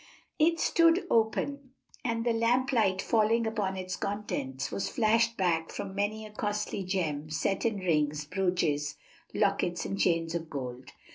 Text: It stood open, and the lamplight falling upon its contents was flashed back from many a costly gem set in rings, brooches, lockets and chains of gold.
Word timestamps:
It 0.39 0.59
stood 0.59 1.05
open, 1.11 1.73
and 2.03 2.25
the 2.25 2.33
lamplight 2.33 3.03
falling 3.03 3.45
upon 3.45 3.77
its 3.77 3.95
contents 3.95 4.71
was 4.71 4.89
flashed 4.89 5.37
back 5.37 5.71
from 5.71 5.93
many 5.93 6.25
a 6.25 6.31
costly 6.31 6.83
gem 6.83 7.29
set 7.29 7.65
in 7.65 7.77
rings, 7.77 8.25
brooches, 8.25 8.95
lockets 9.31 9.85
and 9.85 9.99
chains 9.99 10.33
of 10.33 10.49
gold. 10.49 10.89